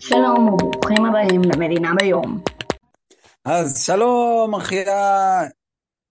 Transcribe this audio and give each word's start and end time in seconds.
שלום 0.00 0.48
וברוכים 0.48 1.04
הבאים 1.04 1.40
למדינה 1.44 1.90
ביום. 2.00 2.42
אז 3.44 3.86
שלום 3.86 4.54
אחיה, 4.54 5.40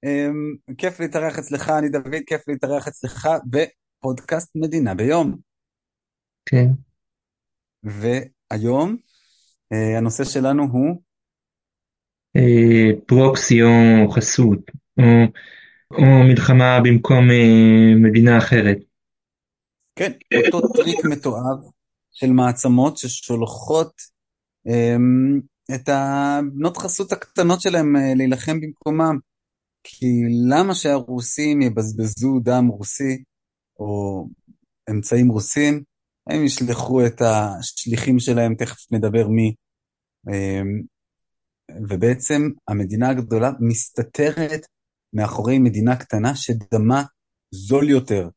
אמ, 0.06 0.76
כיף 0.78 1.00
להתארח 1.00 1.40
אצלך, 1.40 1.70
אני 1.70 1.90
דוד, 1.90 2.16
כיף 2.28 2.48
להתארח 2.48 2.88
אצלך 2.88 3.28
בפודקאסט 3.46 4.56
מדינה 4.56 4.96
ביום. 4.96 5.38
כן, 6.46 6.66
והיום 7.84 8.98
אה, 9.74 9.98
הנושא 9.98 10.24
שלנו 10.24 10.64
הוא, 10.64 11.02
אה, 12.36 13.02
פרוקסי 13.06 13.62
או 13.64 14.10
חסות, 14.12 14.60
או, 15.00 15.04
או 15.92 16.24
מלחמה 16.30 16.80
במקום 16.84 17.32
אה, 17.32 17.96
מדינה 17.96 18.38
אחרת. 18.38 18.78
כן, 19.96 20.12
אותו 20.54 20.74
טריק 20.74 21.06
מתועב 21.06 21.79
של 22.12 22.32
מעצמות 22.32 22.98
ששולחות 22.98 23.92
אמ, 24.68 25.40
את 25.76 25.90
הבנות 25.90 26.78
חסות 26.78 27.12
הקטנות 27.12 27.62
שלהם 27.62 27.96
אה, 27.96 28.14
להילחם 28.16 28.62
במקומם. 28.62 29.18
כי 29.84 30.08
למה 30.50 30.76
שהרוסים 30.76 31.62
יבזבזו 31.62 32.40
דם 32.44 32.68
רוסי 32.68 33.24
או 33.80 34.26
אמצעים 34.90 35.30
רוסים? 35.30 35.84
הם 36.30 36.46
ישלחו 36.46 37.06
את 37.06 37.22
השליחים 37.22 38.20
שלהם, 38.20 38.56
תכף 38.56 38.92
נדבר 38.92 39.28
מי. 39.28 39.54
אמ, 40.28 40.82
ובעצם 41.90 42.50
המדינה 42.68 43.10
הגדולה 43.10 43.52
מסתתרת 43.60 44.62
מאחורי 45.14 45.60
מדינה 45.60 45.96
קטנה 45.96 46.36
שדמה 46.36 47.04
זול 47.52 47.90
יותר. 47.90 48.30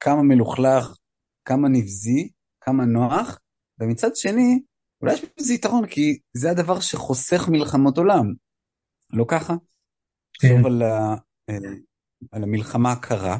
כמה 0.00 0.22
מלוכלך, 0.22 0.96
כמה 1.44 1.68
נבזי, 1.68 2.28
כמה 2.64 2.84
נוח, 2.84 3.38
ומצד 3.80 4.16
שני, 4.16 4.62
אולי 5.02 5.14
יש 5.14 5.24
בזה 5.40 5.54
יתרון, 5.54 5.86
כי 5.86 6.18
זה 6.36 6.50
הדבר 6.50 6.80
שחוסך 6.80 7.48
מלחמות 7.48 7.98
עולם. 7.98 8.26
לא 9.12 9.24
ככה? 9.28 9.54
כן. 10.40 10.48
תחשוב 10.48 10.66
על, 10.66 10.82
ה- 10.82 11.16
אה, 11.50 11.74
על 12.32 12.42
המלחמה 12.42 12.92
הקרה, 12.92 13.38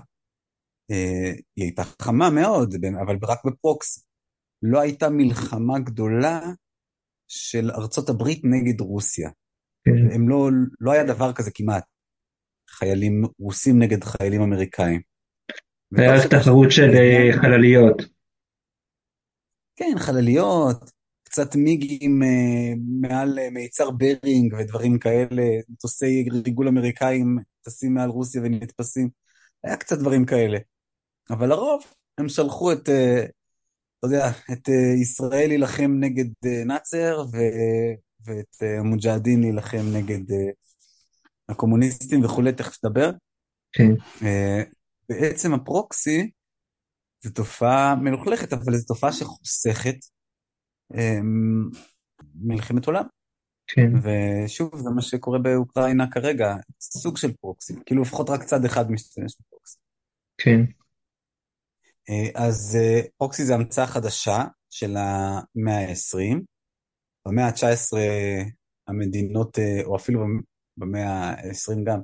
אה, 0.90 1.30
היא 1.56 1.64
הייתה 1.64 1.82
חמה 2.02 2.30
מאוד, 2.30 2.74
אבל 3.02 3.16
רק 3.22 3.38
בפרוקס. 3.46 4.06
לא 4.62 4.80
הייתה 4.80 5.08
מלחמה 5.10 5.78
גדולה 5.78 6.40
של 7.28 7.70
ארצות 7.70 8.08
הברית 8.08 8.40
נגד 8.44 8.80
רוסיה. 8.80 9.30
כן. 9.84 10.14
הם 10.14 10.28
לא, 10.28 10.48
לא 10.80 10.92
היה 10.92 11.04
דבר 11.04 11.32
כזה 11.32 11.50
כמעט. 11.54 11.84
חיילים 12.70 13.22
רוסים 13.38 13.78
נגד 13.82 14.04
חיילים 14.04 14.42
אמריקאים. 14.42 15.00
היה 15.96 16.28
תחרות 16.30 16.70
של 16.70 16.90
אה, 16.90 17.40
חלליות. 17.40 18.02
כן, 19.76 19.94
חלליות, 19.98 20.90
קצת 21.24 21.56
מיגים 21.56 22.22
אה, 22.22 22.72
מעל 23.00 23.38
אה, 23.38 23.50
מיצר 23.50 23.90
ברינג 23.90 24.54
ודברים 24.54 24.98
כאלה, 24.98 25.42
מטוסי 25.68 26.28
ריגול 26.44 26.68
אמריקאים 26.68 27.38
טסים 27.62 27.94
מעל 27.94 28.10
רוסיה 28.10 28.42
ונתפסים, 28.42 29.08
היה 29.64 29.76
קצת 29.76 29.98
דברים 29.98 30.24
כאלה. 30.24 30.58
אבל 31.30 31.48
לרוב 31.48 31.82
הם 32.18 32.28
שלחו 32.28 32.72
את, 32.72 32.88
אה, 32.88 33.24
אתה 33.98 34.06
יודע, 34.06 34.30
את 34.52 34.68
אה, 34.68 34.94
ישראל 35.02 35.48
להילחם 35.48 35.92
נגד 36.00 36.26
אה, 36.46 36.64
נאצר 36.64 37.24
ו, 37.32 37.36
ואת 38.26 38.62
אה, 38.62 38.82
מוג'הדין 38.82 39.40
להילחם 39.40 39.82
נגד 39.92 40.32
אה, 40.32 40.50
הקומוניסטים 41.48 42.24
וכולי, 42.24 42.52
תכף 42.52 42.84
נדבר. 42.84 43.10
כן, 43.72 43.92
אה, 44.22 44.62
בעצם 45.08 45.54
הפרוקסי 45.54 46.30
זו 47.22 47.30
תופעה 47.30 47.94
מלוכלכת, 47.94 48.52
אבל 48.52 48.76
זו 48.76 48.94
תופעה 48.94 49.12
שחוסכת 49.12 49.96
אמ, 50.94 51.68
מלחמת 52.34 52.86
עולם. 52.86 53.04
כן, 53.66 53.90
ושוב, 54.02 54.76
זה 54.76 54.90
מה 54.90 55.02
שקורה 55.02 55.38
באוקראינה 55.38 56.10
כרגע, 56.10 56.54
סוג 56.80 57.16
של 57.16 57.32
פרוקסי, 57.32 57.74
כאילו 57.86 58.02
לפחות 58.02 58.30
רק 58.30 58.44
צד 58.44 58.64
אחד 58.64 58.90
משתמש 58.90 59.36
בפרוקסי. 59.40 59.78
כן, 60.38 60.60
אה, 62.10 62.46
אז 62.46 62.78
אה, 62.80 63.00
פרוקסי 63.18 63.44
זה 63.44 63.54
המצאה 63.54 63.86
חדשה 63.86 64.44
של 64.70 64.96
המאה 64.96 65.88
ה-20. 65.88 66.40
במאה 67.26 67.46
ה-19 67.46 67.98
המדינות, 68.88 69.58
אה, 69.58 69.80
או 69.84 69.96
אפילו 69.96 70.20
במאה 70.76 71.30
ה-20 71.30 71.84
גם, 71.84 72.00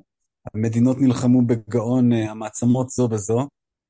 המדינות 0.54 0.96
נלחמו 1.00 1.46
בגאון 1.46 2.12
המעצמות 2.12 2.88
זו 2.88 3.08
בזו. 3.08 3.48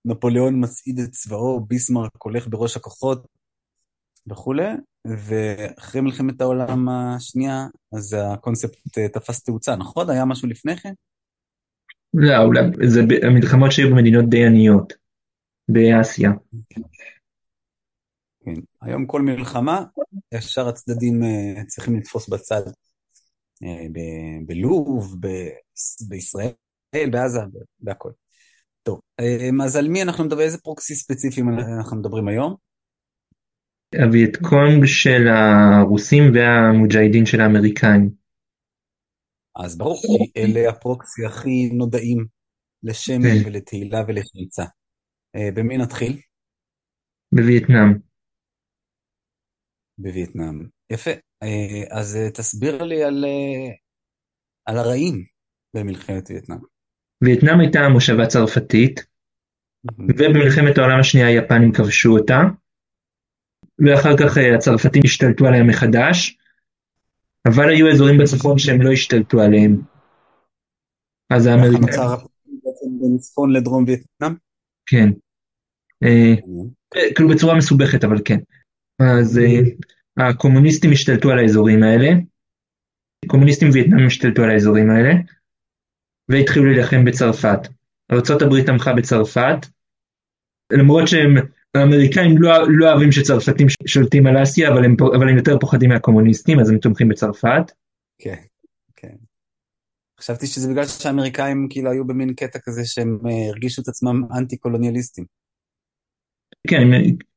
נפוליאון 0.08 0.64
מצעיד 0.64 0.98
את 0.98 1.10
צבאו, 1.10 1.60
ביסמרק 1.60 2.12
הולך 2.18 2.48
בראש 2.48 2.76
הכוחות 2.76 3.26
וכולי, 4.26 4.68
ואחרי 5.06 6.00
מלחמת 6.00 6.40
העולם 6.40 6.88
השנייה, 6.88 7.66
אז 7.92 8.16
הקונספט 8.18 8.98
אה, 8.98 9.08
תפס 9.08 9.42
תאוצה, 9.42 9.76
נכון? 9.76 10.10
היה 10.10 10.24
משהו 10.24 10.48
לפני 10.48 10.76
כן? 10.76 10.92
לא, 12.14 12.38
אולי, 12.44 12.60
זה 12.86 13.00
המלחמות 13.26 13.72
שהיו 13.72 13.90
במדינות 13.90 14.24
די 14.28 14.46
עניות, 14.46 14.92
באסיה. 15.68 16.30
כן. 16.70 16.80
היום 18.82 19.06
כל 19.06 19.22
מלחמה, 19.22 19.84
ישר 20.34 20.68
הצדדים 20.68 21.22
אה, 21.22 21.64
צריכים 21.66 21.96
לתפוס 21.96 22.28
בצד. 22.28 22.62
אה, 23.62 23.86
בלוב, 24.46 25.16
בישראל, 26.08 27.10
בעזה, 27.10 27.40
בהכל. 27.80 28.10
טוב, 28.88 29.00
אה, 29.20 29.64
אז 29.64 29.76
על 29.76 29.88
מי 29.88 30.02
אנחנו 30.02 30.24
מדברים, 30.24 30.46
איזה 30.46 30.58
פרוקסי 30.58 30.94
ספציפיים 30.94 31.46
אנחנו 31.78 31.96
מדברים 31.96 32.28
היום? 32.28 32.54
הווייטקונג 33.94 34.84
של 34.84 35.22
הרוסים 35.28 36.22
והמוג'אהידין 36.34 37.26
של 37.26 37.40
האמריקאים. 37.40 38.10
אז 39.64 39.78
ברור, 39.78 40.18
אלה 40.36 40.70
הפרוקסי 40.70 41.26
הכי 41.26 41.70
נודעים 41.78 42.26
לשם 42.82 43.20
כן. 43.22 43.48
ולתהילה 43.48 43.98
ולשמצה. 44.08 44.64
אה, 45.36 45.50
במי 45.54 45.78
נתחיל? 45.78 46.20
בווייטנאם. 47.32 47.90
בווייטנאם. 49.98 50.68
יפה. 50.92 51.10
אה, 51.42 51.98
אז 51.98 52.16
אה, 52.16 52.30
תסביר 52.30 52.82
לי 52.82 53.04
על, 53.04 53.24
על 54.66 54.76
הרעים 54.78 55.24
במלחמת 55.74 56.30
וייטנאם. 56.30 56.77
וייטנאם 57.22 57.60
הייתה 57.60 57.88
מושבה 57.88 58.26
צרפתית, 58.26 59.06
ובמלחמת 59.98 60.78
העולם 60.78 61.00
השנייה 61.00 61.26
היפנים 61.26 61.72
כבשו 61.72 62.18
אותה, 62.18 62.40
ואחר 63.78 64.16
כך 64.16 64.38
אה, 64.38 64.54
הצרפתים 64.54 65.02
השתלטו 65.04 65.46
עליה 65.46 65.62
מחדש, 65.62 66.38
אבל 67.48 67.68
היו 67.68 67.90
אזורים 67.90 68.18
בצפון 68.18 68.58
שהם 68.58 68.82
לא 68.82 68.92
השתלטו 68.92 69.40
עליהם. 69.40 69.82
אז 71.30 71.46
האמריקאים, 71.46 71.82
בין 73.00 73.18
צפון 73.18 73.52
לדרום 73.52 73.84
וייטנאם? 73.86 74.34
כן, 74.86 75.08
אה, 76.02 76.34
אה, 76.96 77.14
כאילו 77.14 77.28
בצורה 77.28 77.54
מסובכת 77.56 78.04
אבל 78.04 78.16
כן. 78.24 78.38
אז 79.00 79.40
הקומוניסטים 80.16 80.92
השתלטו 80.92 81.30
על 81.30 81.38
האזורים 81.38 81.82
האלה, 81.82 82.08
קומוניסטים 83.26 83.68
וייטנאמים 83.72 84.06
השתלטו 84.06 84.42
על 84.42 84.50
האזורים 84.50 84.90
האלה, 84.90 85.12
והתחילו 86.28 86.66
להילחם 86.66 87.04
בצרפת. 87.04 87.58
ארה"ב 88.12 88.66
תמכה 88.66 88.92
בצרפת, 88.92 89.66
למרות 90.72 91.08
שהם, 91.08 91.34
האמריקאים 91.74 92.42
לא, 92.42 92.50
לא 92.68 92.90
אוהבים 92.90 93.12
שצרפתים 93.12 93.66
שולטים 93.86 94.26
על 94.26 94.42
אסיה, 94.42 94.72
אבל 94.72 94.84
הם, 94.84 94.96
אבל 95.16 95.28
הם 95.28 95.36
יותר 95.36 95.58
פוחדים 95.58 95.88
מהקומוניסטים, 95.88 96.60
אז 96.60 96.70
הם 96.70 96.78
תומכים 96.78 97.08
בצרפת. 97.08 97.72
כן, 98.18 98.42
כן. 98.96 99.14
חשבתי 100.20 100.46
שזה 100.46 100.70
בגלל 100.70 100.86
שהאמריקאים 100.86 101.66
כאילו 101.70 101.90
היו 101.90 102.06
במין 102.06 102.34
קטע 102.34 102.58
כזה 102.58 102.84
שהם 102.84 103.18
אה, 103.26 103.48
הרגישו 103.48 103.82
את 103.82 103.88
עצמם 103.88 104.22
אנטי-קולוניאליסטים. 104.38 105.24
כן, 106.68 106.80
הם, 106.80 106.92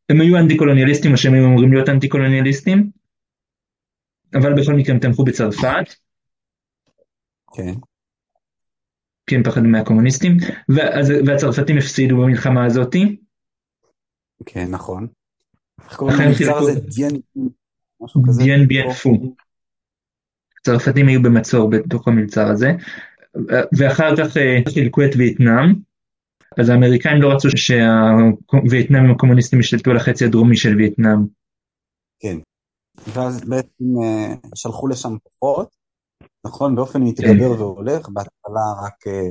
הם 0.09 0.22
היו 0.22 0.38
אנטי 0.38 0.58
קולוניאליסטים, 0.58 1.12
או 1.12 1.18
שהם 1.18 1.34
היו 1.34 1.46
אמורים 1.46 1.73
להיות 1.73 1.90
אנטי 1.90 2.09
קולוניאליסטים, 2.09 2.90
אבל 4.34 4.53
בכל 4.61 4.73
מקרה 4.73 4.96
הם 4.96 4.99
תמכו 4.99 5.23
בצרפת, 5.23 5.85
כן. 7.53 7.73
כי 9.32 9.36
הם 9.36 9.44
פחדו 9.44 9.68
מהקומוניסטים, 9.68 10.38
ואז, 10.70 11.14
והצרפתים 11.26 11.78
הפסידו 11.78 12.18
במלחמה 12.18 12.66
הזאתי, 12.66 13.18
כן, 14.46 14.68
נכון. 14.70 15.08
איך 15.86 15.96
קוראים 15.96 16.18
למבצר 16.20 16.58
הזה? 16.58 16.80
דיאן? 16.80 17.12
דיאן 18.38 18.68
ביאן 18.68 18.92
פו. 18.94 19.36
הצרפתים 20.60 21.08
היו 21.08 21.22
במצור 21.22 21.70
בתוך 21.70 22.08
המבצר 22.08 22.48
הזה, 22.48 22.72
ואחר 23.78 24.16
כך 24.18 24.38
אה, 24.38 24.60
חילקו 24.74 25.06
את 25.06 25.16
וייטנאם, 25.18 25.74
אז 26.58 26.70
האמריקאים 26.70 27.22
לא 27.22 27.32
רצו 27.32 27.50
שהווייטנאמים 27.56 29.12
הקומוניסטים 29.12 29.60
ישלטו 29.60 29.92
על 29.92 29.98
החצי 29.98 30.26
הדרומי 30.26 30.58
של 30.58 30.78
וייטנאם. 30.78 31.20
כן. 32.20 32.38
ואז 33.08 33.50
בעצם 33.50 33.86
אה, 34.04 34.34
שלחו 34.56 34.88
לשם 34.88 35.16
כוחות, 35.24 35.81
נכון? 36.46 36.76
באופן 36.76 37.03
מתגבר 37.03 37.52
והולך, 37.59 38.09
בהתחלה 38.09 38.61
רק 38.85 39.08
אה, 39.08 39.29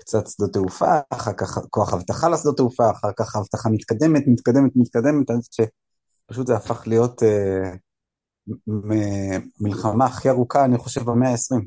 קצת 0.00 0.26
שדות 0.26 0.52
תעופה, 0.52 0.98
אחר 1.10 1.32
כך 1.32 1.58
כוח 1.70 1.94
אבטחה 1.94 2.28
לשדות 2.28 2.56
תעופה, 2.56 2.90
אחר 2.90 3.10
כך 3.16 3.36
אבטחה 3.36 3.68
מתקדמת, 3.70 4.22
מתקדמת, 4.26 4.72
מתקדמת, 4.76 5.30
עד 5.30 5.40
שפשוט 5.50 6.46
זה 6.46 6.56
הפך 6.56 6.86
להיות 6.86 7.22
אה, 7.22 7.70
המלחמה 9.60 10.04
הכי 10.04 10.28
ארוכה, 10.30 10.64
אני 10.64 10.78
חושב, 10.78 11.02
במאה 11.02 11.30
ה-20, 11.30 11.64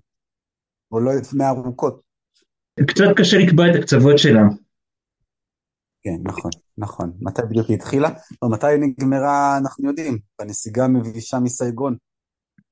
או 0.92 1.00
לא 1.00 1.12
מהארוכות. 1.34 2.02
קצת 2.88 3.04
קשה 3.18 3.38
לקבוע 3.38 3.66
את 3.70 3.76
הקצוות 3.80 4.18
שלה. 4.18 4.42
כן, 6.04 6.18
נכון, 6.24 6.52
נכון. 6.78 7.14
מתי 7.22 7.42
בדיוק 7.50 7.68
היא 7.68 7.78
התחילה? 7.78 8.10
או 8.42 8.50
מתי 8.50 8.68
היא 8.68 8.80
נגמרה, 8.80 9.58
אנחנו 9.58 9.88
יודעים, 9.88 10.20
בנסיגה 10.40 10.86
המבישה 10.86 11.40
מסייגון. 11.40 11.96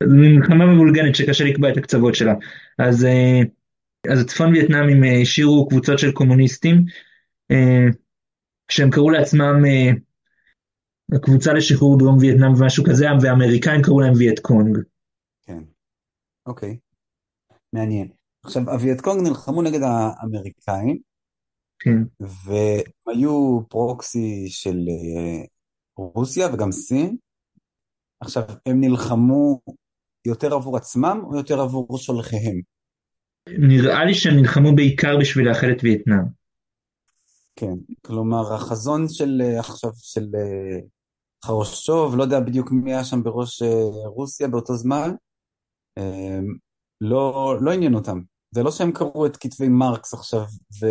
מלחמה 0.07 0.65
מבולגנת 0.65 1.15
שקשה 1.15 1.43
לקבוע 1.43 1.69
את 1.69 1.77
הקצוות 1.77 2.15
שלה. 2.15 2.33
אז, 2.79 3.05
אה, 3.05 3.41
אז 4.11 4.25
צפון 4.25 4.49
וייטנאמים 4.53 5.03
אה, 5.03 5.21
השאירו 5.21 5.67
קבוצות 5.69 5.99
של 5.99 6.11
קומוניסטים, 6.11 6.85
אה, 7.51 7.85
שהם 8.71 8.89
קראו 8.91 9.09
לעצמם 9.09 9.63
הקבוצה 11.15 11.53
לשחרור 11.53 11.99
דרום 11.99 12.17
וייטנאם 12.17 12.53
ומשהו 12.53 12.83
כזה, 12.83 13.05
והאמריקאים 13.21 13.81
קראו 13.81 13.99
להם 13.99 14.13
וייט 14.17 14.39
קונג. 14.39 14.77
כן, 15.41 15.63
אוקיי, 16.45 16.77
מעניין. 17.73 18.07
עכשיו, 18.43 18.69
הווייט 18.69 19.01
קונג 19.01 19.27
נלחמו 19.27 19.61
נגד 19.61 19.79
האמריקאים, 19.81 20.97
כן. 21.79 21.97
והם 22.19 22.81
היו 23.07 23.59
פרוקסי 23.69 24.45
של 24.47 24.77
רוסיה 25.97 26.53
וגם 26.53 26.71
סין. 26.71 27.17
עכשיו, 28.21 28.43
הם 28.65 28.81
נלחמו 28.81 29.61
יותר 30.25 30.53
עבור 30.53 30.77
עצמם 30.77 31.21
או 31.23 31.35
יותר 31.35 31.61
עבור 31.61 31.97
שולחיהם? 31.97 32.61
נראה 33.49 34.05
לי 34.05 34.13
שהם 34.13 34.35
נלחמו 34.35 34.75
בעיקר 34.75 35.17
בשביל 35.19 35.49
לאחד 35.49 35.67
את 35.77 35.83
וייטנאם. 35.83 36.23
כן, 37.55 37.73
כלומר 38.05 38.53
החזון 38.53 39.09
של 39.09 39.41
עכשיו 39.59 39.91
של 39.95 40.25
חרושוב, 41.45 42.15
לא 42.15 42.23
יודע 42.23 42.39
בדיוק 42.39 42.71
מי 42.71 42.93
היה 42.93 43.03
שם 43.03 43.23
בראש 43.23 43.61
רוסיה 44.05 44.47
באותו 44.47 44.75
זמן, 44.75 45.11
לא, 47.01 47.55
לא 47.61 47.71
עניין 47.71 47.93
אותם. 47.93 48.21
זה 48.51 48.63
לא 48.63 48.71
שהם 48.71 48.91
קראו 48.91 49.25
את 49.25 49.37
כתבי 49.37 49.67
מרקס 49.67 50.13
עכשיו 50.13 50.45
ו... 50.81 50.85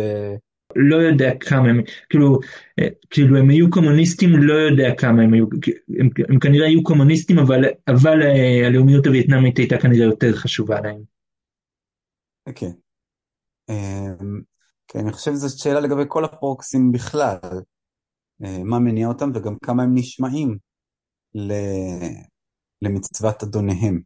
לא 0.75 0.95
יודע 0.95 1.31
כמה 1.39 1.69
הם, 1.69 1.81
כאילו, 2.09 2.39
אה, 2.79 2.87
כאילו 3.09 3.37
הם 3.37 3.49
היו 3.49 3.69
קומוניסטים, 3.69 4.29
לא 4.33 4.53
יודע 4.53 4.95
כמה 4.97 5.21
הם 5.21 5.33
היו, 5.33 5.45
הם, 5.99 6.09
הם 6.29 6.39
כנראה 6.39 6.67
היו 6.67 6.83
קומוניסטים, 6.83 7.39
אבל, 7.39 7.63
אבל 7.87 8.21
אה, 8.21 8.67
הלאומיות 8.67 9.05
הווייטנאמית 9.05 9.57
הייתה 9.57 9.77
כנראה 9.77 10.05
יותר 10.05 10.35
חשובה 10.35 10.81
להם. 10.81 11.01
כן. 12.55 12.65
Okay. 12.67 12.81
Um, 13.71 14.43
כן, 14.87 14.99
אני 14.99 15.11
חושב 15.11 15.31
שזו 15.31 15.63
שאלה 15.63 15.79
לגבי 15.79 16.03
כל 16.07 16.25
הפרוקסים 16.25 16.91
בכלל. 16.91 17.37
Uh, 18.43 18.63
מה 18.63 18.79
מניע 18.79 19.07
אותם 19.07 19.29
וגם 19.35 19.55
כמה 19.63 19.83
הם 19.83 19.95
נשמעים 19.95 20.57
ל... 21.35 21.53
למצוות 22.81 23.43
אדוניהם. 23.43 24.01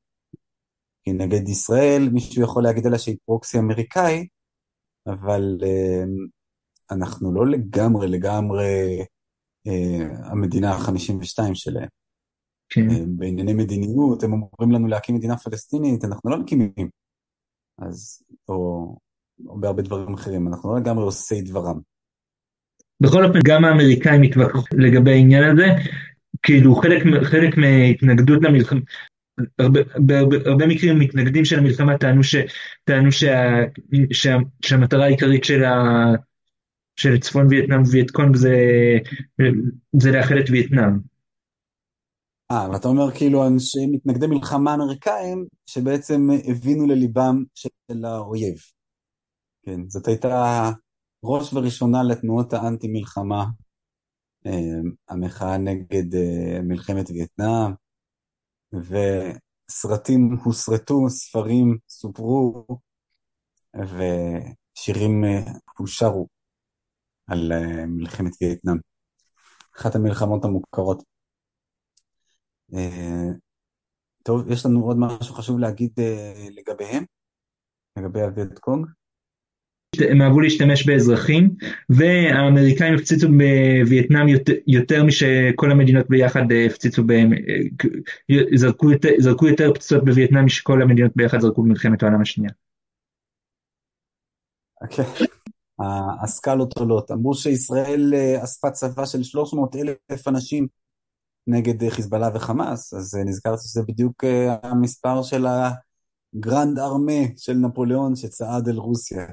כי 1.03 1.13
נגד 1.13 1.49
ישראל 1.49 2.09
מישהו 2.13 2.43
יכול 2.43 2.63
להגיד 2.63 2.85
עליה 2.85 2.99
שהיא 2.99 3.17
פרוקסי 3.25 3.59
אמריקאי, 3.59 4.27
אבל 5.07 5.57
uh, 5.61 6.29
אנחנו 6.91 7.33
לא 7.33 7.47
לגמרי 7.47 8.07
לגמרי 8.07 8.99
אה, 9.67 10.31
המדינה 10.31 10.71
ה-52 10.71 11.53
שלהם. 11.53 11.87
כן. 12.69 12.89
אה, 12.89 12.95
בענייני 13.07 13.53
מדיניות, 13.53 14.23
הם 14.23 14.33
אומרים 14.33 14.71
לנו 14.71 14.87
להקים 14.87 15.15
מדינה 15.15 15.37
פלסטינית, 15.37 16.05
אנחנו 16.05 16.29
לא 16.29 16.37
מקימים. 16.37 16.89
אז, 17.79 18.23
או, 18.49 18.55
או 19.47 19.59
בהרבה 19.59 19.81
דברים 19.81 20.13
אחרים, 20.13 20.47
אנחנו 20.47 20.73
לא 20.73 20.79
לגמרי 20.79 21.03
עושי 21.03 21.41
דברם. 21.41 21.79
בכל 23.01 23.25
אופן, 23.25 23.39
גם 23.45 23.65
האמריקאים 23.65 24.21
התווכחו 24.21 24.75
לגבי 24.77 25.11
העניין 25.11 25.43
הזה, 25.43 25.65
כאילו 26.43 26.75
חלק, 26.75 27.03
חלק 27.23 27.57
מהתנגדות 27.57 28.43
למלחמה, 28.43 28.79
הרבה, 29.59 29.79
בהרבה, 29.95 30.37
הרבה 30.45 30.67
מקרים 30.67 30.99
מתנגדים 30.99 31.45
של 31.45 31.59
המלחמה 31.59 31.97
טענו, 31.97 32.23
ש, 32.23 32.35
טענו 32.83 33.11
שה, 33.11 33.63
שה, 34.11 34.37
שהמטרה 34.65 35.05
העיקרית 35.05 35.43
של, 35.43 35.63
ה, 35.63 35.73
של 36.95 37.19
צפון 37.19 37.47
וייטנאם 37.49 37.81
ווייטקונג 37.81 38.35
זה, 38.35 38.55
זה 39.99 40.11
לאחד 40.11 40.35
את 40.35 40.49
וייטנאם. 40.49 40.99
אה, 42.51 42.69
ואתה 42.71 42.87
אומר 42.87 43.11
כאילו 43.11 43.47
אנשי 43.47 43.85
מתנגדי 43.91 44.27
מלחמה 44.27 44.73
אמריקאים 44.73 45.45
שבעצם 45.65 46.29
הבינו 46.47 46.87
לליבם 46.87 47.43
של 47.55 48.05
האויב. 48.05 48.55
כן, 49.63 49.89
זאת 49.89 50.07
הייתה 50.07 50.69
ראש 51.23 51.53
וראשונה 51.53 52.03
לתנועות 52.03 52.53
האנטי 52.53 52.87
מלחמה, 52.87 53.45
אה, 54.45 54.79
המחאה 55.09 55.57
נגד 55.57 56.15
אה, 56.15 56.61
מלחמת 56.61 57.09
וייטנאם, 57.09 57.71
וסרטים 58.73 60.37
הוסרטו, 60.43 61.09
ספרים 61.09 61.77
סופרו, 61.89 62.65
ושירים 63.75 65.25
אה, 65.25 65.51
הושרו. 65.77 66.34
על 67.27 67.51
אה, 67.51 67.85
מלחמת 67.85 68.31
וייטנאם. 68.41 68.77
אחת 69.77 69.95
המלחמות 69.95 70.45
המוכרות. 70.45 71.03
אה, 72.73 73.29
טוב, 74.23 74.51
יש 74.51 74.65
לנו 74.65 74.83
עוד 74.83 74.97
משהו 74.99 75.35
חשוב 75.35 75.59
להגיד 75.59 75.91
אה, 75.99 76.47
לגביהם? 76.55 77.03
לגבי 77.97 78.21
הווייט 78.21 78.59
קונג? 78.59 78.85
הם 80.11 80.21
אהבו 80.21 80.41
להשתמש 80.41 80.85
באזרחים, 80.87 81.49
והאמריקאים 81.89 82.93
הפציצו 82.93 83.27
בווייטנאם 83.27 84.27
יותר, 84.27 84.53
יותר 84.67 85.03
משכל 85.03 85.71
המדינות 85.71 86.05
ביחד 86.09 86.41
הפציצו 86.65 87.03
בהם, 87.03 87.31
זרקו 88.55 88.91
יותר, 88.91 89.09
זרקו 89.19 89.47
יותר 89.47 89.73
פצצות 89.73 90.05
בווייטנאם 90.05 90.45
משכל 90.45 90.81
המדינות 90.81 91.11
ביחד 91.15 91.39
זרקו 91.39 91.63
במלחמת 91.63 92.03
העולם 92.03 92.21
השנייה. 92.21 92.51
אוקיי. 94.81 95.05
Okay. 95.05 95.34
הסקלות 96.23 96.77
עולות. 96.77 97.11
אמרו 97.11 97.33
שישראל 97.33 98.13
אה, 98.15 98.43
אספה 98.43 98.71
צבא 98.71 99.05
של 99.05 99.23
300 99.23 99.75
אלף 99.75 100.27
אנשים 100.27 100.67
נגד 101.47 101.89
חיזבאללה 101.89 102.29
וחמאס, 102.35 102.93
אז 102.93 103.15
אה, 103.15 103.23
נזכרתי 103.23 103.61
שזה 103.63 103.81
בדיוק 103.87 104.23
אה, 104.23 104.55
המספר 104.63 105.23
של 105.23 105.45
הגרנד 106.35 106.79
ארמה 106.79 107.21
של 107.37 107.53
נפוליאון 107.53 108.15
שצעד 108.15 108.67
אל 108.67 108.77
רוסיה. 108.77 109.25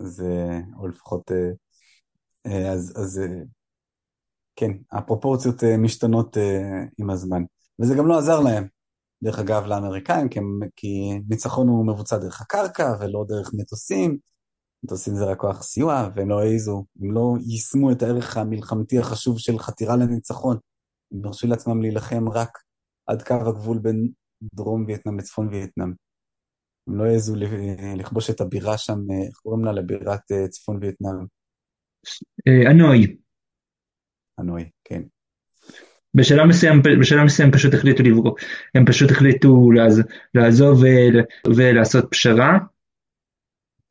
אז, 0.00 0.22
או 0.78 0.88
לפחות, 0.88 1.30
אז, 2.72 2.92
אז 2.96 3.20
כן, 4.56 4.70
הפרופורציות 4.92 5.64
משתנות 5.78 6.36
עם 6.98 7.10
הזמן. 7.10 7.42
וזה 7.80 7.94
גם 7.94 8.06
לא 8.06 8.18
עזר 8.18 8.40
להם, 8.40 8.66
דרך 9.22 9.38
אגב, 9.38 9.64
לאמריקאים, 9.66 10.28
כי 10.76 11.20
ניצחון 11.28 11.68
הוא 11.68 11.86
מבוצע 11.86 12.18
דרך 12.18 12.40
הקרקע 12.40 12.92
ולא 13.00 13.24
דרך 13.28 13.50
מטוסים. 13.54 14.18
מטוסים 14.84 15.14
זה 15.14 15.24
רק 15.24 15.38
כוח 15.38 15.62
סיוע, 15.62 16.08
והם 16.16 16.28
לא 16.28 16.40
העזו, 16.42 16.84
הם 17.00 17.12
לא 17.12 17.34
יישמו 17.46 17.92
את 17.92 18.02
הערך 18.02 18.36
המלחמתי 18.36 18.98
החשוב 18.98 19.38
של 19.38 19.58
חתירה 19.58 19.96
לניצחון. 19.96 20.56
הם 21.12 21.24
הרשו 21.24 21.46
לעצמם 21.46 21.82
להילחם 21.82 22.28
רק 22.28 22.58
עד 23.06 23.22
קו 23.22 23.34
הגבול 23.34 23.78
בין 23.78 24.08
דרום 24.54 24.84
וייטנאם 24.86 25.18
לצפון 25.18 25.48
וייטנאם. 25.48 25.92
הם 26.88 26.96
לא 26.96 27.04
העזו 27.04 27.34
לכבוש 27.96 28.30
את 28.30 28.40
הבירה 28.40 28.78
שם, 28.78 28.98
איך 29.28 29.36
קוראים 29.36 29.64
לה? 29.64 29.72
לבירת 29.72 30.32
אה, 30.32 30.48
צפון 30.48 30.78
וייטנאם. 30.80 31.26
אה, 32.48 32.70
אנוי. 32.70 33.16
אנוי, 34.40 34.70
כן. 34.84 35.02
בשלב 36.14 36.44
מסוים, 36.44 36.82
בשלב 37.00 37.24
מסוים 37.24 37.52
פשוט 37.52 37.74
החליטו 37.74 38.02
לברוק, 38.02 38.40
הם 38.74 38.86
פשוט 38.86 39.10
החליטו 39.10 39.70
לעזוב 40.34 40.82
ולעשות 41.56 42.04
פשרה, 42.10 42.58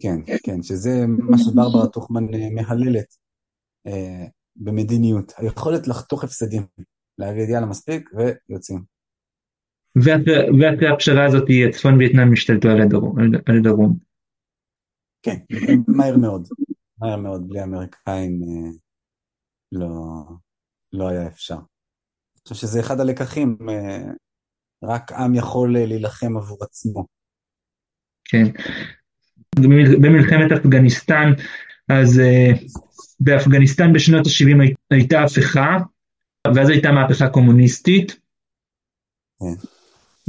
כן, 0.04 0.36
כן, 0.44 0.64
שזה 0.64 0.90
מה 1.08 1.38
שברברה 1.38 1.88
טוכמן 1.96 2.34
אה, 2.34 2.50
מהללת 2.56 3.16
אה, 3.88 4.26
במדיניות, 4.56 5.34
היכולת 5.38 5.88
לחתוך 5.88 6.24
הפסדים, 6.24 6.66
להגיד 7.18 7.50
יאללה 7.50 7.66
מספיק 7.66 8.10
ויוצאים. 8.16 8.84
ואחרי 9.96 10.90
הפשרה 10.94 11.26
הזאת 11.26 11.44
צפון 11.74 11.98
וייטנאם 11.98 12.34
השתלטו 12.34 12.68
על 12.68 12.82
הדרום. 12.82 13.16
על 13.20 13.58
הדרום. 13.58 13.98
כן, 15.22 15.38
מהר 15.98 16.18
מאוד, 16.18 16.48
מהר 16.98 17.18
מאוד, 17.18 17.50
בלי 17.50 17.64
אמריקאים 17.64 18.42
אה, 18.44 18.72
לא, 19.72 19.88
לא 20.94 21.08
היה 21.10 21.28
אפשר. 21.28 21.56
אני 21.56 22.42
חושב 22.48 22.56
שזה 22.56 22.80
אחד 22.80 23.00
הלקחים, 23.00 23.58
אה, 23.70 24.12
רק 24.84 25.12
עם 25.12 25.36
יכול 25.36 25.78
אה, 25.78 25.86
להילחם 25.86 26.38
עבור 26.38 26.58
עצמו. 26.64 27.06
כן, 28.26 28.44
במלחמת 30.02 30.52
אפגניסטן, 30.52 31.34
אז 31.90 32.20
uh, 32.20 32.24
באפגניסטן 33.20 33.94
בשנות 33.94 34.28
ה-70 34.28 34.74
הייתה 34.92 35.24
הפיכה, 35.24 35.78
ואז 36.56 36.70
הייתה 36.70 36.92
מהפכה 36.92 37.30
קומוניסטית 37.30 38.20
כן. 39.40 39.56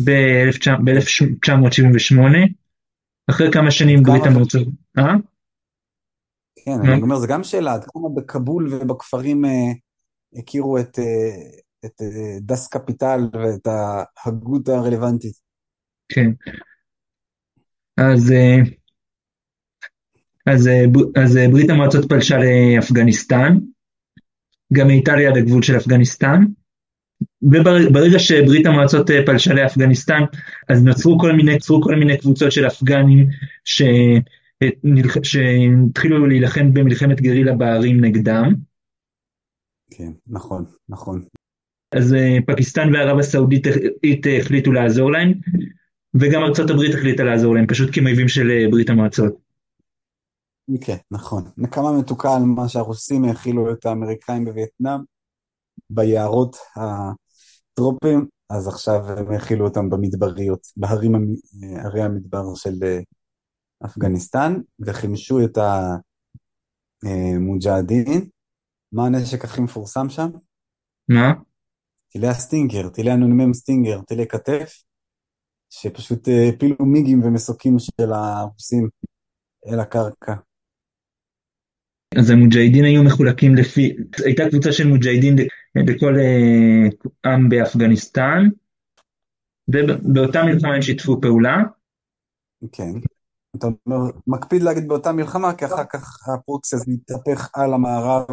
ב-1978, 0.04 2.18
אחרי 3.30 3.52
כמה 3.52 3.70
שנים 3.70 4.02
ברית 4.02 4.26
המועצות. 4.26 4.68
אה? 4.98 5.14
כן, 6.64 6.90
אני 6.92 7.02
אומר, 7.02 7.16
זו 7.16 7.26
גם 7.26 7.44
שאלה, 7.44 7.74
עד 7.74 7.84
כמה 7.84 8.08
בכבול 8.16 8.74
ובכפרים 8.74 9.44
uh, 9.44 9.48
הכירו 10.38 10.78
את, 10.78 10.98
את 11.84 12.02
אה, 12.02 12.38
דס 12.40 12.68
קפיטל 12.68 13.20
ואת 13.32 13.66
ההגות 13.66 14.68
הרלוונטית. 14.68 15.34
כן. 16.08 16.30
אז, 17.96 18.32
אה, 18.32 18.56
אז, 20.46 20.70
אז 21.16 21.38
ברית 21.52 21.70
המועצות 21.70 22.08
פלשה 22.08 22.36
לאפגניסטן, 22.38 23.58
גם 24.72 24.86
מאיטליה 24.86 25.30
עד 25.30 25.36
הגבול 25.36 25.62
של 25.62 25.76
אפגניסטן, 25.76 26.44
וברגע 27.42 28.18
שברית 28.18 28.66
המועצות 28.66 29.10
פלשה 29.26 29.54
לאפגניסטן, 29.54 30.22
אז 30.68 30.84
נוצרו 30.84 31.18
כל 31.18 31.32
מיני, 31.32 31.52
נוצרו 31.52 31.82
כל 31.82 31.94
מיני 31.94 32.18
קבוצות 32.18 32.52
של 32.52 32.66
אפגנים 32.66 33.26
ש... 33.64 33.82
שהתחילו 35.22 36.26
להילחם 36.26 36.74
במלחמת 36.74 37.20
גרילה 37.20 37.52
בערים 37.52 38.04
נגדם. 38.04 38.54
כן, 39.90 40.10
נכון, 40.26 40.64
נכון. 40.88 41.24
אז 41.92 42.14
אה, 42.14 42.38
פקיסטן 42.46 42.94
וערב 42.94 43.18
הסעודית 43.18 43.66
החליטו 44.40 44.72
לעזור 44.72 45.12
להם, 45.12 45.32
וגם 46.14 46.42
ארצות 46.42 46.70
הברית 46.70 46.94
החליטה 46.94 47.24
לעזור 47.24 47.54
להם, 47.54 47.66
פשוט 47.66 47.88
כמויבים 47.92 48.28
של 48.28 48.50
אה, 48.50 48.70
ברית 48.70 48.90
המועצות. 48.90 49.43
כן, 50.86 50.96
נכון. 51.10 51.50
נקמה 51.56 51.98
מתוקה 51.98 52.34
על 52.36 52.42
מה 52.42 52.68
שהרוסים 52.68 53.24
האכילו 53.24 53.72
את 53.72 53.86
האמריקאים 53.86 54.44
בווייטנאם, 54.44 55.00
ביערות 55.90 56.56
הטרופים, 56.76 58.26
אז 58.50 58.68
עכשיו 58.68 59.10
הם 59.18 59.32
האכילו 59.32 59.64
אותם 59.64 59.90
במדבריות, 59.90 60.66
בהרים, 60.76 61.14
אה, 61.14 61.84
הרי 61.84 62.02
המדבר 62.02 62.54
של 62.54 62.78
אפגניסטן, 63.84 64.54
וחימשו 64.86 65.44
את 65.44 65.58
המוג'הדין. 67.04 68.28
מה 68.92 69.06
הנשק 69.06 69.44
הכי 69.44 69.60
מפורסם 69.60 70.08
שם? 70.08 70.30
מה? 71.08 71.32
טילי 72.08 72.28
הסטינגר, 72.28 72.88
טילי 72.88 73.10
הנ"מ 73.10 73.54
סטינגר, 73.54 74.02
טילי 74.02 74.26
כתף, 74.26 74.82
שפשוט 75.70 76.28
אה, 76.28 76.48
הפילו 76.48 76.76
מיגים 76.86 77.22
ומסוקים 77.24 77.78
של 77.78 78.12
הרוסים 78.12 78.88
אל 79.66 79.80
הקרקע. 79.80 80.34
אז 82.18 82.30
המוג'הדין 82.30 82.84
היו 82.84 83.04
מחולקים 83.04 83.54
לפי, 83.54 83.96
הייתה 84.24 84.42
קבוצה 84.50 84.72
של 84.72 84.88
מוג'הדין 84.88 85.36
לכל 85.74 86.14
אה, 86.18 87.32
עם 87.32 87.48
באפגניסטן, 87.48 88.48
ובאותה 89.68 90.42
מלחמה 90.44 90.74
הם 90.74 90.82
שיתפו 90.82 91.20
פעולה. 91.20 91.56
כן. 92.72 92.92
אתה 93.56 93.66
מקפיד 94.26 94.62
להגיד 94.62 94.88
באותה 94.88 95.12
מלחמה, 95.12 95.54
כי 95.54 95.64
אחר 95.64 95.84
כך 95.92 96.28
הפרוקסי 96.28 96.76
הזה 96.76 96.84
מתהפך 96.88 97.50
על 97.54 97.74
המערב, 97.74 98.26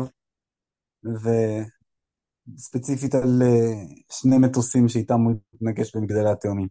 וספציפית 2.56 3.16
על 3.16 3.42
אה, 3.42 3.74
שני 4.12 4.38
מטוסים 4.38 4.88
שאיתם 4.90 5.20
הוא 5.20 5.34
התנגש 5.54 5.96
במגדלי 5.96 6.30
התאומים. 6.30 6.68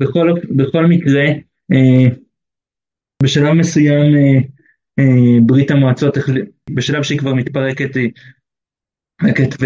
בכל, 0.00 0.26
בכל 0.56 0.86
מקרה, 0.86 1.24
אה, 1.72 2.16
בשלב 3.22 3.52
מסוים 3.52 4.14
ברית 5.46 5.70
המועצות, 5.70 6.14
בשלב 6.74 7.02
שהיא 7.02 7.18
כבר 7.18 7.34
מתפרקת, 7.34 7.90
מתפרקת 9.22 9.56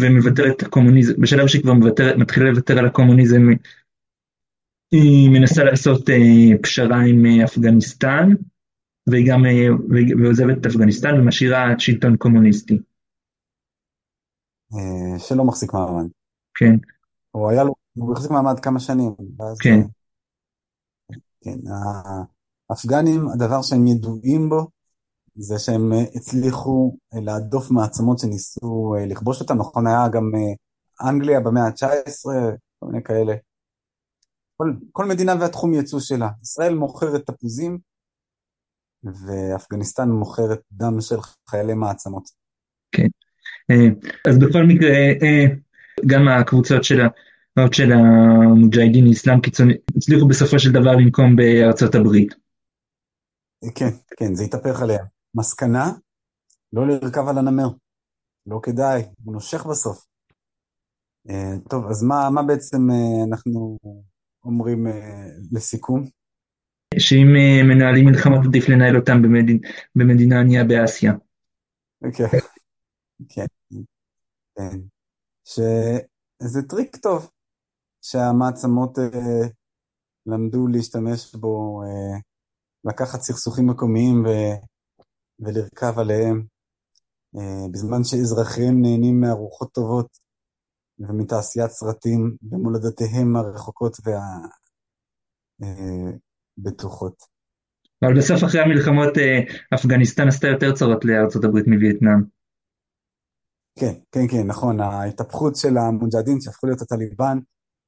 ומוותרת 0.00 0.62
הקומוניזם, 0.62 1.20
בשלב 1.20 1.46
שהיא 1.46 1.62
כבר 1.62 1.74
מוותר, 1.74 2.16
מתחילה 2.16 2.50
לוותר 2.50 2.78
על 2.78 2.86
הקומוניזם, 2.86 3.42
היא 4.90 5.30
מנסה 5.30 5.64
לעשות 5.64 6.10
אה, 6.10 6.58
פשרה 6.62 7.00
עם 7.00 7.26
אה, 7.26 7.44
אפגניסטן, 7.44 8.28
והיא 9.06 9.26
גם 9.30 9.44
אה, 9.44 9.68
ועוזבת 10.22 10.58
את 10.60 10.66
אפגניסטן 10.66 11.20
ומשאירה 11.20 11.74
שלטון 11.78 12.16
קומוניסטי. 12.16 12.78
אה, 14.72 15.18
שלא 15.18 15.44
מחזיק 15.44 15.72
מעמד. 15.74 16.06
כן. 16.54 16.76
הוא 17.30 17.50
היה 17.50 17.64
לו, 17.64 17.74
הוא 17.94 18.12
החזיק 18.12 18.30
מעמד 18.30 18.60
כמה 18.60 18.80
שנים. 18.80 19.10
כן. 19.62 19.80
כן, 21.40 21.58
האפגנים, 22.70 23.28
הדבר 23.28 23.62
שהם 23.62 23.86
ידועים 23.86 24.48
בו, 24.48 24.66
זה 25.34 25.58
שהם 25.58 25.92
הצליחו 26.14 26.96
להדוף 27.12 27.70
מעצמות 27.70 28.18
שניסו 28.18 28.94
לכבוש 29.08 29.40
אותם, 29.40 29.58
נכון 29.58 29.86
היה 29.86 30.08
גם 30.08 30.32
אנגליה 31.08 31.40
במאה 31.40 31.66
ה-19, 31.66 32.24
כל 32.78 32.86
מיני 32.86 33.04
כאלה. 33.04 33.34
כל, 34.56 34.72
כל 34.92 35.04
מדינה 35.04 35.34
והתחום 35.40 35.74
ייצוא 35.74 36.00
שלה. 36.00 36.28
ישראל 36.42 36.74
מוכרת 36.74 37.26
תפוזים, 37.26 37.78
ואפגניסטן 39.04 40.08
מוכרת 40.08 40.60
דם 40.72 41.00
של 41.00 41.16
חיילי 41.50 41.74
מעצמות. 41.74 42.24
כן. 42.92 43.08
אה, 43.70 43.88
אז 44.30 44.38
בכל 44.38 44.62
מקרה, 44.62 44.90
אה, 45.22 45.44
גם 46.06 46.28
הקבוצות 46.28 46.84
של 46.84 47.00
של 47.72 47.92
המוג'הדין 47.92 49.06
אסלאם 49.06 49.40
קיצוני 49.40 49.74
הצליחו 49.96 50.28
בסופו 50.28 50.58
של 50.58 50.72
דבר 50.72 50.96
לנקום 50.96 51.36
בארצות 51.36 51.94
הברית. 51.94 52.34
כן, 53.74 53.90
כן, 54.16 54.34
זה 54.34 54.44
התהפך 54.44 54.82
עליה. 54.82 55.04
מסקנה, 55.34 55.92
לא 56.72 56.86
לרכב 56.86 57.28
על 57.28 57.38
הנמר. 57.38 57.68
לא 58.46 58.60
כדאי, 58.62 59.02
הוא 59.24 59.32
נושך 59.34 59.66
בסוף. 59.66 60.06
אה, 61.30 61.52
טוב, 61.70 61.86
אז 61.90 62.02
מה, 62.02 62.30
מה 62.30 62.42
בעצם 62.42 62.88
אנחנו 63.28 63.78
אומרים 64.44 64.86
לסיכום? 65.52 66.04
שאם 66.98 67.26
מנהלים 67.68 68.04
מלחמות 68.04 68.46
עדיף 68.48 68.68
לנהל 68.68 68.96
אותם 68.96 69.22
במדינה, 69.22 69.68
במדינה 69.94 70.40
ענייה 70.40 70.64
באסיה. 70.64 71.12
כן, 72.00 72.38
כן, 73.28 73.46
כן. 74.54 74.78
שזה 75.44 76.62
טריק 76.68 76.96
טוב, 76.96 77.30
שהמעצמות 78.02 78.98
אה, 78.98 79.48
למדו 80.26 80.66
להשתמש 80.66 81.34
בו, 81.34 81.82
אה, 81.82 82.18
לקחת 82.86 83.20
סכסוכים 83.20 83.66
מקומיים 83.66 84.24
ו, 84.24 84.28
ולרכב 85.40 85.98
עליהם, 85.98 86.46
אה, 87.36 87.68
בזמן 87.72 88.04
שאזרחיהם 88.04 88.82
נהנים 88.82 89.20
מארוחות 89.20 89.72
טובות 89.72 90.08
ומתעשיית 90.98 91.70
סרטים 91.70 92.36
במולדותיהם 92.42 93.36
הרחוקות 93.36 93.96
והבטוחות. 95.60 97.16
אה, 97.22 98.08
אבל 98.08 98.18
בסוף 98.18 98.44
אחרי 98.44 98.60
המלחמות 98.60 99.18
אה, 99.18 99.40
אפגניסטן 99.74 100.28
עשתה 100.28 100.48
יותר 100.48 100.74
צרות 100.74 101.04
לארצות 101.04 101.44
הברית 101.44 101.66
מווייטנאם. 101.66 102.36
כן, 103.78 103.92
כן, 104.12 104.28
כן, 104.30 104.46
נכון, 104.46 104.80
ההתהפכות 104.80 105.56
של 105.56 105.76
המוג'הדין 105.76 106.40
שהפכו 106.40 106.66
להיות 106.66 106.82
הטליבן 106.82 107.38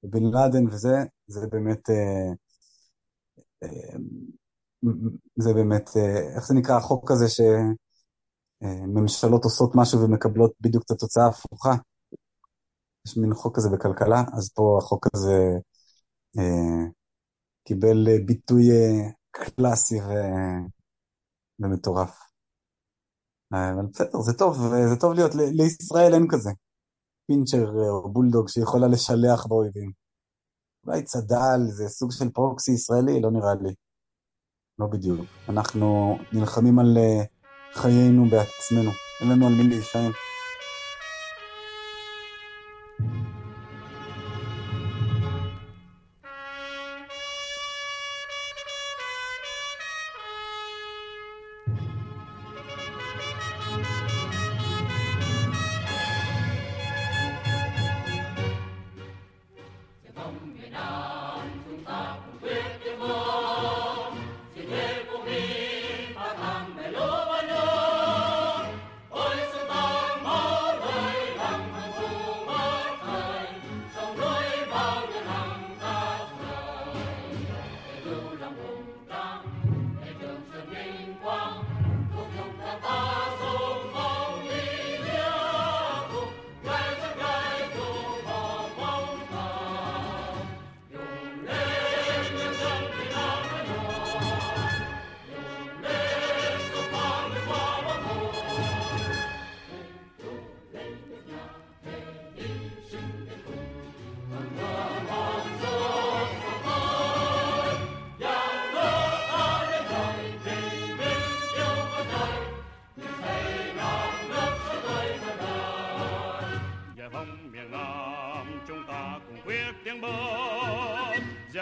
בן 0.03 0.23
לאדן 0.23 0.67
וזה, 0.67 0.97
זה 1.27 1.47
באמת, 1.53 1.91
אה, 1.91 2.33
אה, 3.63 3.99
זה 5.37 5.55
באמת, 5.55 5.91
אה, 5.97 6.35
איך 6.37 6.47
זה 6.47 6.55
נקרא 6.55 6.77
החוק 6.77 7.11
הזה 7.11 7.27
שממשלות 8.63 9.45
עושות 9.45 9.71
משהו 9.75 10.01
ומקבלות 10.01 10.53
בדיוק 10.61 10.83
את 10.87 10.91
התוצאה 10.91 11.25
ההפוכה? 11.25 11.75
יש 13.07 13.17
מין 13.17 13.35
חוק 13.35 13.57
כזה 13.57 13.71
בכלכלה, 13.71 14.23
אז 14.33 14.53
פה 14.55 14.79
החוק 14.83 15.07
הזה 15.15 15.59
קיבל 17.65 18.07
ביטוי 18.27 18.65
קלאסי 19.31 20.01
ו... 20.01 20.09
ומטורף. 21.61 22.19
אבל 23.53 23.87
בסדר, 23.93 24.21
זה 24.21 24.33
טוב, 24.33 24.57
זה 24.91 24.97
טוב 25.01 25.13
להיות, 25.13 25.35
לישראל 25.35 26.15
אין 26.15 26.27
כזה. 26.31 26.51
פינצ'ר 27.27 27.67
או 27.89 28.13
בולדוג 28.13 28.49
שיכולה 28.49 28.87
לשלח 28.89 29.47
באויבים. 29.47 29.93
אולי 30.87 31.03
צד"ל 31.05 31.61
זה 31.69 31.89
סוג 31.89 32.13
של 32.13 32.31
פרוקסי 32.31 32.73
ישראלי, 32.73 33.21
לא 33.21 33.31
נראה 33.31 33.55
לי. 33.55 33.75
לא 34.79 34.87
בדיוק. 34.87 35.27
אנחנו 35.49 36.19
נלחמים 36.33 36.79
על 36.79 36.99
אה, 36.99 37.23
חיינו 37.75 38.25
בעצמנו, 38.25 38.91
אין 39.21 39.31
לנו 39.31 39.47
על 39.47 39.53
מי 39.53 39.63
להישען. 39.69 40.11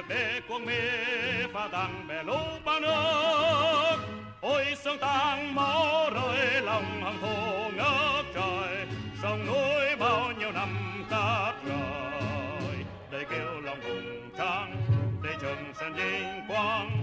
pe 0.09 0.41
quang 0.49 0.67
mê 0.67 0.81
và 1.53 1.69
đằng 1.73 2.07
bè 2.09 2.23
lũ 2.23 2.39
ba 2.65 2.81
nước. 2.81 3.97
Ôi, 4.41 4.65
sương 4.85 4.99
tang 4.99 5.55
máu 5.55 6.11
rơi, 6.11 6.63
lòng 6.63 7.03
hằng 7.05 7.19
hồ 7.23 7.71
ngất 7.77 8.25
trời. 8.35 8.87
Sông 9.23 9.47
núi 9.47 9.97
bao 9.99 10.33
nhiêu 10.33 10.53
năm 10.53 11.05
cát 11.11 11.55
rời 11.65 12.77
để 13.11 13.25
kêu 13.31 13.61
lòng 13.61 13.81
hùng 13.83 14.31
tráng, 14.39 14.77
để 15.25 15.31
trường 15.41 15.73
sơn 15.81 15.93
vinh 15.95 16.43
quang 16.49 16.96